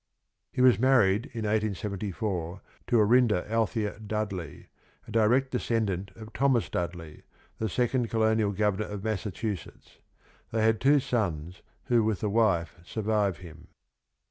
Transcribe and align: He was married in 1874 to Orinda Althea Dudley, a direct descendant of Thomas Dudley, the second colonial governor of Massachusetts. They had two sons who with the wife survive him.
He 0.51 0.61
was 0.61 0.79
married 0.79 1.27
in 1.31 1.41
1874 1.45 2.61
to 2.87 2.97
Orinda 2.99 3.47
Althea 3.47 3.99
Dudley, 3.99 4.69
a 5.07 5.11
direct 5.11 5.51
descendant 5.51 6.09
of 6.15 6.33
Thomas 6.33 6.69
Dudley, 6.69 7.21
the 7.59 7.69
second 7.69 8.09
colonial 8.09 8.51
governor 8.51 8.89
of 8.89 9.03
Massachusetts. 9.03 9.99
They 10.49 10.63
had 10.63 10.81
two 10.81 10.99
sons 10.99 11.61
who 11.83 12.03
with 12.03 12.21
the 12.21 12.31
wife 12.31 12.79
survive 12.83 13.37
him. 13.45 13.67